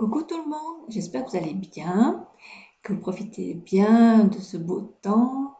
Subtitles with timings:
[0.00, 2.26] Coucou tout le monde, j'espère que vous allez bien,
[2.82, 5.58] que vous profitez bien de ce beau temps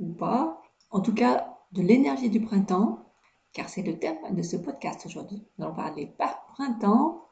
[0.00, 0.60] ou pas.
[0.90, 3.06] En tout cas, de l'énergie du printemps,
[3.52, 5.40] car c'est le thème de ce podcast aujourd'hui.
[5.56, 7.28] Nous allons parler par printemps,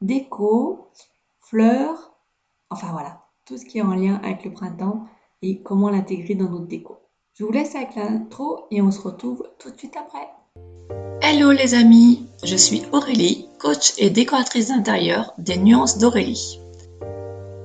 [0.00, 0.90] déco,
[1.38, 2.16] fleurs,
[2.70, 5.06] enfin voilà, tout ce qui est en lien avec le printemps
[5.42, 6.98] et comment l'intégrer dans notre déco.
[7.34, 10.28] Je vous laisse avec l'intro et on se retrouve tout de suite après.
[11.22, 16.60] Hello les amis, je suis Aurélie, coach et décoratrice d'intérieur des Nuances d'Aurélie.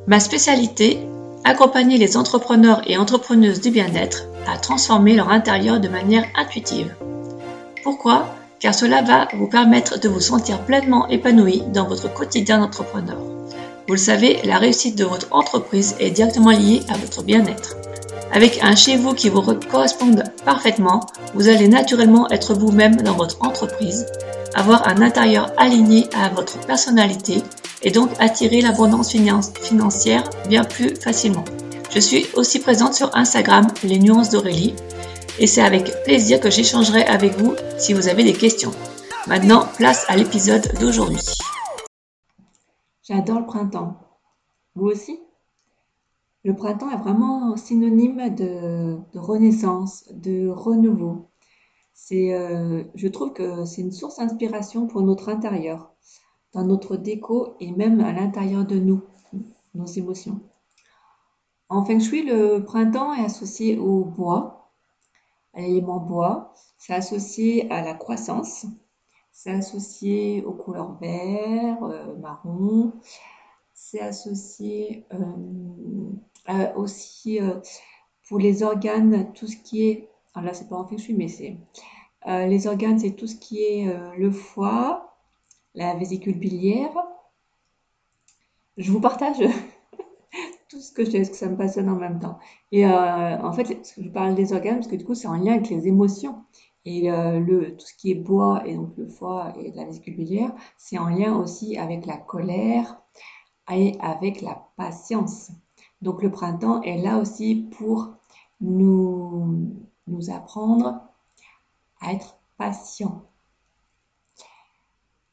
[0.08, 1.00] Ma spécialité,
[1.44, 6.94] accompagner les entrepreneurs et entrepreneuses du bien-être à transformer leur intérieur de manière intuitive.
[7.84, 8.28] Pourquoi?
[8.60, 13.20] Car cela va vous permettre de vous sentir pleinement épanoui dans votre quotidien d'entrepreneur.
[13.88, 17.76] Vous le savez, la réussite de votre entreprise est directement liée à votre bien-être.
[18.32, 21.02] Avec un chez vous qui vous corresponde parfaitement,
[21.34, 24.06] vous allez naturellement être vous-même dans votre entreprise,
[24.56, 27.44] avoir un intérieur aligné à votre personnalité
[27.82, 31.46] et donc attirer l'abondance financière bien plus facilement.
[31.92, 34.76] Je suis aussi présente sur Instagram, les nuances d'Aurélie,
[35.40, 38.72] et c'est avec plaisir que j'échangerai avec vous si vous avez des questions.
[39.28, 41.22] Maintenant, place à l'épisode d'aujourd'hui.
[43.04, 43.98] J'adore le printemps.
[44.76, 45.20] Vous aussi?
[46.44, 51.30] Le printemps est vraiment synonyme de, renaissance, de renouveau.
[52.12, 55.92] Euh, je trouve que c'est une source d'inspiration pour notre intérieur,
[56.54, 59.04] dans notre déco et même à l'intérieur de nous,
[59.76, 60.40] nos émotions.
[61.70, 64.72] En feng shui, le printemps est associé au bois,
[65.54, 66.54] à l'élément bois.
[66.80, 68.66] C'est associé à la croissance.
[69.32, 72.94] C'est associé aux couleurs vert, euh, marron.
[73.74, 77.40] C'est associé euh, aussi
[78.28, 81.28] pour les organes, tout ce qui est, alors là c'est pas en feng shui, mais
[81.28, 81.58] c'est
[82.28, 83.88] euh, les organes, c'est tout ce qui est
[84.18, 85.18] le foie,
[85.76, 86.96] la vésicule biliaire.
[88.78, 89.38] Je vous partage
[90.70, 92.40] tout ce que je que ça me passionne en même temps.
[92.72, 95.70] Et en fait, je parle des organes parce que du coup, c'est en lien avec
[95.70, 96.44] les émotions.
[96.86, 100.98] Et tout ce qui est bois, et donc le foie et la vésicule biliaire, c'est
[100.98, 103.02] en lien aussi avec la colère
[103.72, 105.52] et avec la patience.
[106.02, 108.14] Donc le printemps est là aussi pour
[108.62, 109.76] nous,
[110.08, 111.02] nous apprendre
[112.02, 113.24] à être patients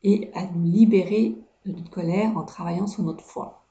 [0.03, 3.65] et à nous libérer de notre colère en travaillant sur notre foi.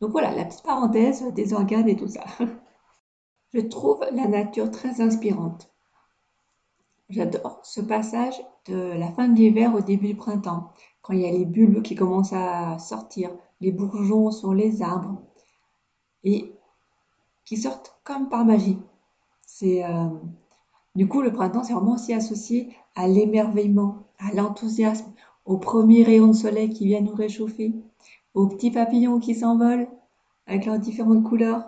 [0.00, 2.24] Donc voilà, la petite parenthèse des organes et tout ça.
[3.54, 5.70] Je trouve la nature très inspirante.
[7.08, 8.34] J'adore ce passage
[8.66, 11.82] de la fin de l'hiver au début du printemps, quand il y a les bulbes
[11.82, 15.20] qui commencent à sortir, les bourgeons sur les arbres,
[16.24, 16.54] et
[17.44, 18.78] qui sortent comme par magie.
[19.44, 20.08] C'est euh,
[20.94, 25.12] du coup le printemps, c'est vraiment aussi associé à l'émerveillement, à l'enthousiasme,
[25.44, 27.72] aux premiers rayons de soleil qui viennent nous réchauffer,
[28.34, 29.88] aux petits papillons qui s'envolent
[30.46, 31.64] avec leurs différentes couleurs.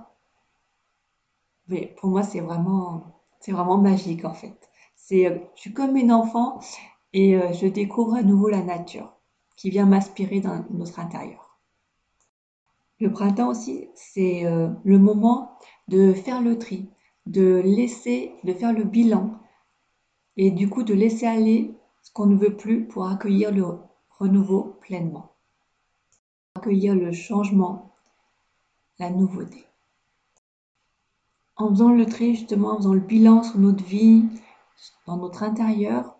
[1.68, 3.02] Mais pour moi, c'est vraiment,
[3.40, 4.70] c'est vraiment magique en fait.
[5.12, 6.60] Euh, je suis comme une enfant
[7.12, 9.12] et euh, je découvre à nouveau la nature
[9.56, 11.58] qui vient m'aspirer dans notre intérieur.
[13.00, 15.58] Le printemps aussi, c'est euh, le moment
[15.88, 16.88] de faire le tri,
[17.26, 19.38] de laisser, de faire le bilan
[20.36, 23.64] et du coup de laisser aller ce qu'on ne veut plus pour accueillir le
[24.18, 25.32] renouveau pleinement.
[26.54, 27.94] Accueillir le changement,
[28.98, 29.64] la nouveauté.
[31.56, 34.24] En faisant le tri, justement, en faisant le bilan sur notre vie,
[35.06, 36.18] dans notre intérieur,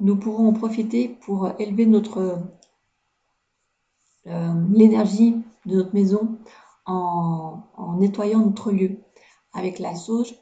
[0.00, 2.38] nous pourrons en profiter pour élever notre
[4.26, 6.38] euh, l'énergie de notre maison
[6.90, 8.98] en, nettoyant notre lieu
[9.52, 10.34] avec la sauge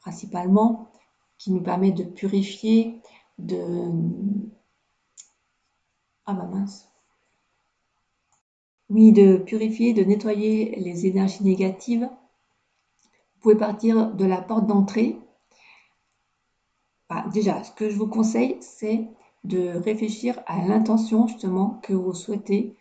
[0.00, 0.88] principalement
[1.38, 3.00] qui nous permet de purifier,
[3.38, 3.90] de...
[6.26, 6.88] Ah bah mince.
[8.88, 12.08] Oui, de purifier, de nettoyer les énergies négatives.
[13.34, 15.18] Vous pouvez partir de la porte d'entrée.
[17.08, 19.08] Bah, déjà, ce que je vous conseille, c'est
[19.44, 22.76] de réfléchir à l'intention justement que vous souhaitez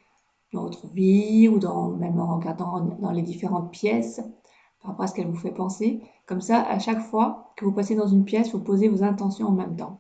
[0.54, 4.22] dans votre vie ou dans, même en regardant dans les différentes pièces
[4.82, 6.02] par rapport à ce qu'elle vous fait penser.
[6.26, 9.48] Comme ça, à chaque fois que vous passez dans une pièce, vous posez vos intentions
[9.48, 10.00] en même temps.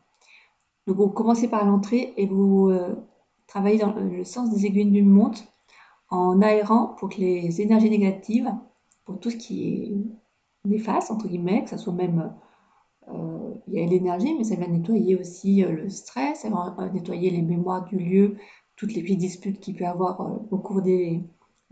[0.87, 2.95] Donc vous commencez par l'entrée et vous euh,
[3.47, 5.43] travaillez dans le sens des aiguilles d'une montre
[6.09, 8.51] en aérant pour que les énergies négatives,
[9.05, 12.33] pour tout ce qui est néfaste, entre guillemets, que ça soit même...
[13.09, 16.89] Euh, il y a l'énergie, mais ça va nettoyer aussi euh, le stress, ça va
[16.89, 18.37] nettoyer les mémoires du lieu,
[18.79, 21.21] toutes les petites disputes qu'il peut avoir euh, au cours des,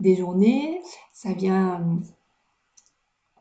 [0.00, 0.82] journées.
[1.14, 1.94] Ça vient, euh,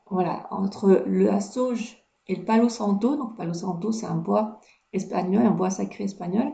[0.09, 1.97] voilà, entre la sauge
[2.27, 3.17] et le palo santo.
[3.17, 4.61] Donc, palo santo, c'est un bois
[4.93, 6.53] espagnol, un bois sacré espagnol.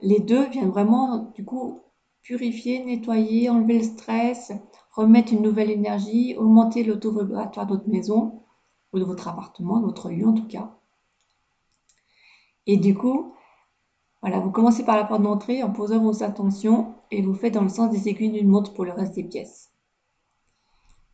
[0.00, 1.82] les deux viennent vraiment, du coup,
[2.22, 4.52] purifier, nettoyer, enlever le stress,
[4.92, 8.42] remettre une nouvelle énergie, augmenter l'auto vibratoire de votre maison
[8.92, 10.74] ou de votre appartement, de votre lieu en tout cas.
[12.66, 13.35] Et du coup,
[14.22, 17.62] voilà, vous commencez par la porte d'entrée en posant vos attentions et vous faites dans
[17.62, 19.70] le sens des aiguilles d'une montre pour le reste des pièces.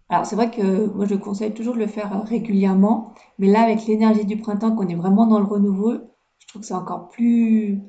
[0.08, 3.86] Alors c'est vrai que moi je conseille toujours de le faire régulièrement, mais là avec
[3.86, 5.94] l'énergie du printemps, qu'on est vraiment dans le renouveau,
[6.38, 7.80] je trouve que c'est encore plus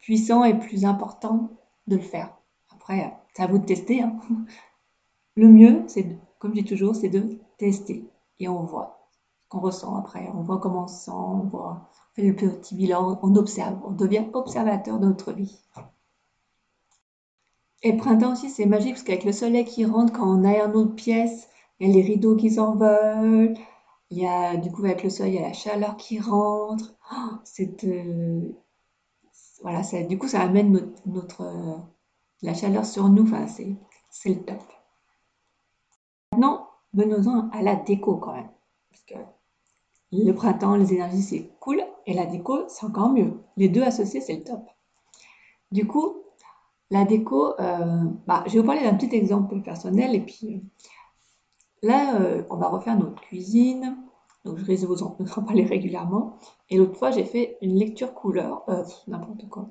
[0.00, 1.50] puissant et plus important
[1.86, 2.34] de le faire.
[2.74, 4.02] Après, c'est à vous de tester.
[4.02, 4.16] Hein.
[5.36, 8.10] Le mieux, c'est, comme je dis toujours, c'est de tester
[8.40, 8.97] et on voit
[9.48, 10.30] qu'on ressent après.
[10.34, 13.92] On voit comment on se sent, on voit, fait le petit bilan, on observe, on
[13.92, 15.58] devient observateur de notre vie.
[17.82, 20.68] Et le printemps aussi, c'est magique parce qu'avec le soleil qui rentre quand on aère
[20.68, 21.48] notre pièce,
[21.78, 23.54] il y a les rideaux qui s'envolent,
[24.10, 26.96] il y a du coup avec le soleil, il y a la chaleur qui rentre.
[27.12, 28.52] Oh, c'est euh,
[29.62, 31.76] voilà, du coup ça amène notre, euh,
[32.42, 33.28] la chaleur sur nous.
[34.10, 34.62] C'est le top.
[36.32, 38.50] Maintenant, venons-en à la déco quand même,
[38.90, 39.14] parce que
[40.12, 43.34] le printemps, les énergies c'est cool et la déco c'est encore mieux.
[43.56, 44.68] Les deux associés c'est le top.
[45.70, 46.22] Du coup,
[46.90, 50.58] la déco, euh, bah, je vais vous parler d'un petit exemple personnel et puis euh,
[51.82, 53.96] là, euh, on va refaire notre cuisine.
[54.44, 55.10] Donc, je risque de vous en,
[55.44, 56.38] parler régulièrement.
[56.70, 58.64] Et l'autre fois, j'ai fait une lecture couleur,
[59.08, 59.68] n'importe quoi.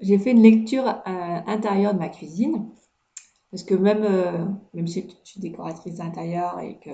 [0.00, 2.68] J'ai fait une lecture intérieure de ma cuisine.
[3.50, 6.90] Parce que même, même si je suis décoratrice d'intérieur et que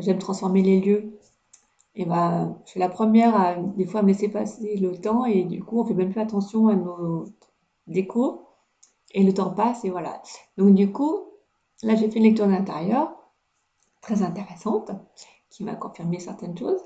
[0.00, 1.18] j'aime transformer les lieux,
[1.98, 5.42] et ben, je suis la première à des fois me laisser passer le temps et
[5.42, 7.24] du coup, on fait même plus attention à nos
[7.88, 8.46] décos.
[9.14, 10.22] Et le temps passe et voilà.
[10.58, 11.24] Donc du coup,
[11.82, 13.10] là j'ai fait une lecture d'intérieur
[14.00, 14.92] très intéressante
[15.50, 16.80] qui m'a confirmé certaines choses.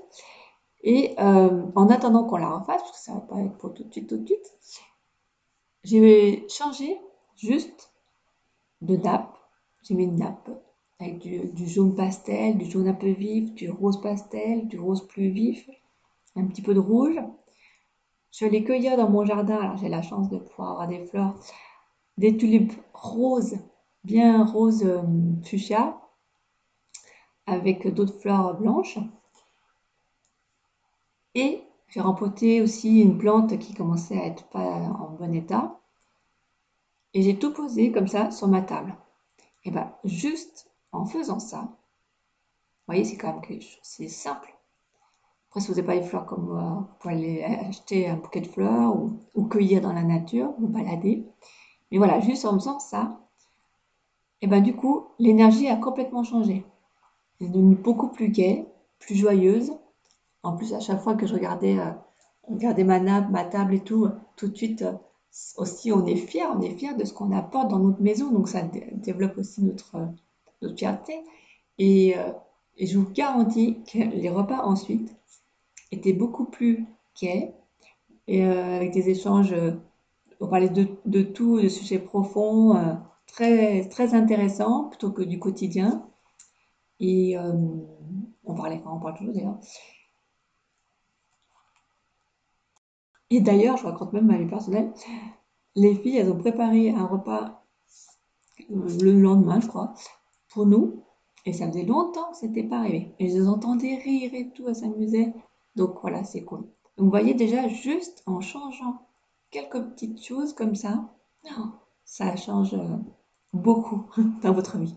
[0.82, 3.85] Et euh, en attendant qu'on la refasse, parce que ça va pas être pour tout
[3.85, 4.59] de suite, tout de suite,
[5.85, 6.99] j'ai changé
[7.37, 7.93] juste
[8.81, 9.37] de nappe.
[9.82, 10.49] J'ai mis une nappe
[11.02, 15.31] avec du, jaune pastel, du jaune un peu vif, du rose pastel, du rose plus
[15.31, 15.69] vif,
[16.37, 17.19] un petit peu de rouge.
[18.31, 19.56] Je les cueillir dans mon jardin.
[19.56, 21.34] Alors j'ai la chance de pouvoir avoir des fleurs
[22.19, 23.58] des tulipes roses,
[24.04, 25.02] bien rose euh,
[25.44, 25.99] fuchsia,
[27.46, 28.99] avec d'autres fleurs blanches.
[31.34, 35.81] Et j'ai rempoté aussi une plante qui commençait à être pas en bon état.
[37.14, 38.94] Et j'ai tout posé comme ça sur ma table.
[39.64, 44.54] Et bien, juste en faisant ça, vous voyez, c'est quand même quelque chose, c'est simple.
[45.48, 48.40] Après, si vous n'avez pas les fleurs comme moi, vous pouvez aller acheter un bouquet
[48.40, 48.96] de fleurs
[49.34, 51.26] ou, cueillir dans la nature, vous balader.
[51.90, 53.20] Mais voilà, juste en faisant ça,
[54.40, 56.64] et ben du coup, l'énergie a complètement changé.
[57.40, 58.66] Elle est devenue beaucoup plus gaie,
[58.98, 59.72] plus joyeuse.
[60.42, 64.08] En plus, à chaque fois que je regardais, euh, ma nappe, ma table et tout,
[64.36, 64.92] tout de suite euh,
[65.56, 68.32] aussi, on est fier, on est fier de ce qu'on apporte dans notre maison.
[68.32, 70.08] Donc ça développe aussi notre,
[70.62, 71.14] notre fierté.
[71.79, 72.32] Et, euh,
[72.76, 75.14] et, je vous garantis que les repas ensuite
[75.91, 76.87] étaient beaucoup plus
[77.20, 77.55] gais
[78.29, 79.55] et avec des échanges
[80.43, 82.94] on parlait de, tout, de sujets profonds, euh,
[83.29, 86.05] très, très intéressants, plutôt que du quotidien.
[86.99, 87.53] Et euh,
[88.44, 89.59] on parlait, on parle toujours d'ailleurs.
[93.31, 94.93] Et d'ailleurs, je raconte même ma vie personnelle,
[95.76, 97.64] les filles, elles ont préparé un repas
[98.71, 99.95] euh, le lendemain, je crois,
[100.52, 101.02] pour nous.
[101.44, 103.14] Et ça faisait longtemps que c'était pas arrivé.
[103.18, 105.35] Et je les entendais rire et tout, elles s'amusaient.
[105.75, 106.64] Donc voilà, c'est cool.
[106.99, 109.06] Vous voyez déjà, juste en changeant
[109.50, 111.09] quelques petites choses comme ça,
[112.04, 112.97] ça change euh,
[113.52, 114.04] beaucoup
[114.42, 114.97] dans votre vie.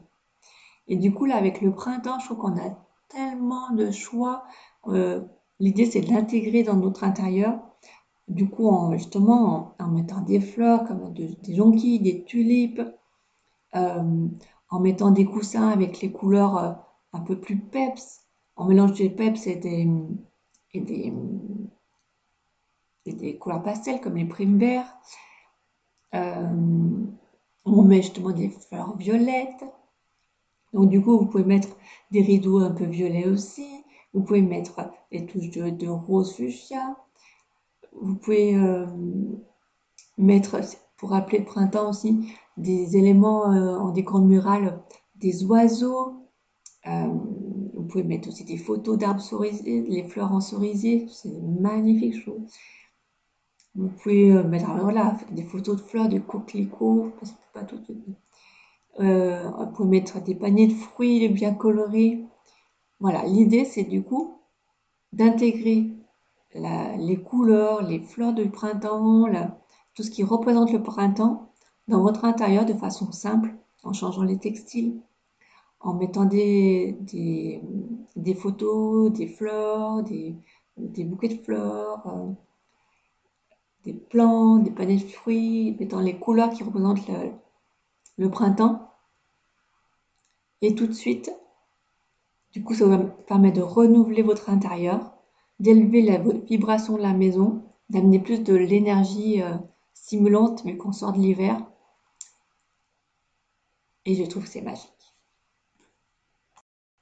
[0.88, 2.78] Et du coup, là, avec le printemps, je trouve qu'on a
[3.10, 4.44] tellement de choix.
[4.88, 5.22] Euh,
[5.60, 7.60] l'idée, c'est de l'intégrer dans notre intérieur.
[8.28, 12.82] Du coup, en, justement, en, mettant des fleurs comme des jonquilles, des tulipes,
[13.76, 14.28] euh,
[14.70, 18.22] en mettant des coussins avec les couleurs un peu plus peps,
[18.56, 19.56] en mélange des peps et
[23.06, 24.98] des couleurs pastel comme les primes verts.
[26.14, 27.06] Euh,
[27.66, 29.66] on met justement des fleurs violettes.
[30.74, 31.70] Donc du coup, vous pouvez mettre
[32.12, 33.68] des rideaux un peu violets aussi.
[34.14, 36.96] Vous pouvez mettre des touches de, rose fuchsia.
[37.92, 38.86] Vous pouvez euh,
[40.18, 40.60] mettre,
[41.06, 44.82] pour rappeler le printemps aussi, des éléments euh, en décor mural,
[45.14, 46.16] des oiseaux.
[46.84, 51.06] vous pouvez mettre aussi des photos d'arbres cerisiers, les fleurs en cerisier.
[51.12, 51.30] C'est
[51.62, 52.48] magnifique, je trouve.
[53.76, 57.80] Vous pouvez euh, mettre voilà, des photos de fleurs, de coquelicots, parce que pas tout.
[59.00, 62.26] Euh, vous pouvez mettre des paniers de fruits bien colorés.
[63.00, 64.40] Voilà, l'idée c'est du coup
[65.14, 65.92] d'intégrer
[66.56, 69.28] les couleurs, les fleurs du printemps,
[69.96, 71.52] tout ce qui représente le printemps
[71.88, 75.00] dans votre intérieur de façon simple, en changeant les textiles,
[75.80, 76.98] en mettant des,
[78.38, 80.36] photos, des fleurs, des,
[81.04, 82.32] bouquets de fleurs, euh,
[83.84, 87.32] des plantes, des paniers de fruits, mettant les couleurs qui représentent le,
[88.18, 88.92] le printemps.
[90.62, 91.32] Et tout de suite,
[92.52, 95.14] du coup, ça vous permet de renouveler votre intérieur,
[95.60, 99.56] d'élever la vibration de la maison, d'amener plus de l'énergie euh,
[100.06, 101.60] stimulante, mais qu'on sort de l'hiver.
[104.06, 105.16] Et je trouve que c'est magique.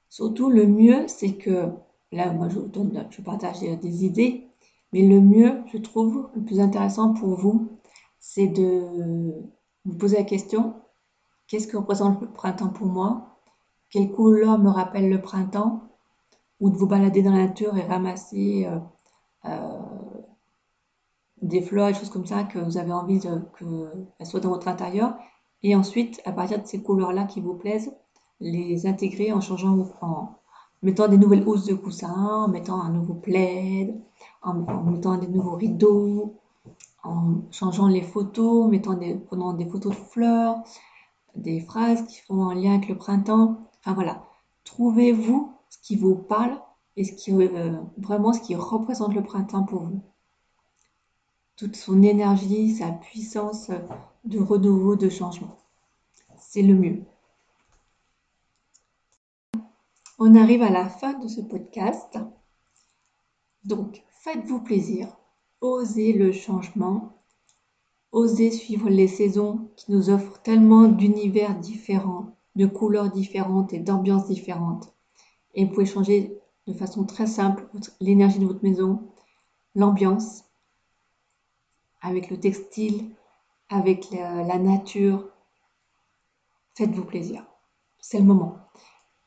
[0.08, 1.68] Surtout, le mieux, c'est que,
[2.12, 4.48] là, moi, je, donne, je partage des idées,
[4.94, 7.78] mais le mieux, je trouve, le plus intéressant pour vous,
[8.20, 9.34] c'est de
[9.84, 10.74] vous poser la question,
[11.46, 13.36] qu'est-ce que représente le printemps pour moi?
[13.90, 15.82] Quelle couleur me rappelle le printemps,
[16.58, 18.78] ou de vous balader dans la nature et ramasser euh,
[19.44, 20.13] euh,
[21.44, 25.14] des fleurs, des choses comme ça que vous avez envie qu'elles soient dans votre intérieur.
[25.62, 27.94] Et ensuite, à partir de ces couleurs-là qui vous plaisent,
[28.40, 30.34] les intégrer en changeant, en
[30.82, 33.94] mettant des nouvelles housses de coussins, en mettant un nouveau plaid,
[34.42, 36.34] en, mettant des nouveaux rideaux,
[37.02, 40.56] en changeant les photos, mettant des, prenant des photos de fleurs,
[41.36, 43.68] des phrases qui font un lien avec le printemps.
[43.80, 44.24] Enfin voilà,
[44.64, 46.58] trouvez-vous ce qui vous parle
[46.96, 50.02] et ce qui euh, vraiment ce qui représente le printemps pour vous.
[51.56, 53.70] Toute son énergie, sa puissance
[54.24, 55.56] de renouveau, de changement.
[56.38, 57.02] C'est le mieux.
[60.18, 62.18] On arrive à la fin de ce podcast.
[63.64, 65.08] Donc, faites-vous plaisir,
[65.60, 67.12] osez le changement,
[68.12, 74.26] osez suivre les saisons qui nous offrent tellement d'univers différents de couleurs différentes et d'ambiances
[74.26, 74.92] différentes.
[75.54, 77.68] Et vous pouvez changer de façon très simple
[78.00, 79.02] l'énergie de votre maison,
[79.74, 80.43] l'ambiance,
[82.04, 83.10] avec le textile,
[83.70, 85.26] avec la, nature.
[86.76, 87.44] Faites-vous plaisir.
[87.98, 88.58] C'est le moment.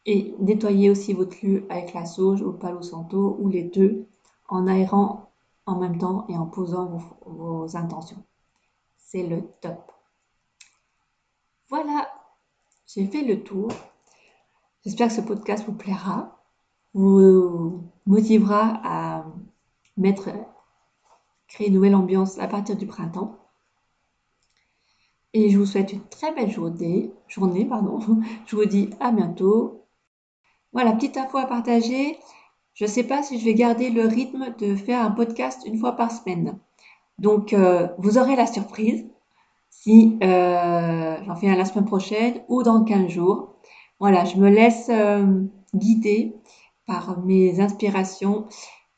[0.06, 4.08] Et nettoyez aussi votre lieu avec la sauge au palo santo ou les deux
[4.48, 5.32] en aérant
[5.66, 8.24] en même temps et en posant vos intentions.
[8.96, 9.92] C'est le top.
[11.70, 12.08] Voilà,
[12.86, 13.70] j'ai fait le tour.
[14.86, 16.40] J'espère que ce podcast vous plaira,
[16.94, 19.26] vous motivera à
[19.98, 20.30] mettre,
[21.48, 23.36] créer une nouvelle ambiance à partir du printemps.
[25.34, 27.12] Et je vous souhaite une très belle journée.
[27.28, 28.00] journée pardon.
[28.46, 29.84] Je vous dis à bientôt.
[30.74, 32.18] Voilà, petite info à partager.
[32.74, 35.78] Je ne sais pas si je vais garder le rythme de faire un podcast une
[35.78, 36.60] fois par semaine.
[37.18, 39.06] Donc, euh, vous aurez la surprise
[39.70, 43.56] si euh, j'en fais un la semaine prochaine ou dans 15 jours.
[44.00, 46.36] Voilà, je me laisse euh, guider
[46.86, 48.48] par mes inspirations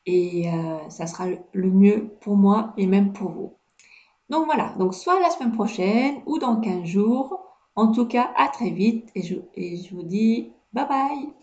[0.06, 3.54] et euh, ça sera le mieux pour moi et même pour vous.
[4.30, 7.40] Donc voilà, donc soit la semaine prochaine ou dans 15 jours.
[7.76, 11.39] En tout cas, à très vite et je, et je vous dis bye bye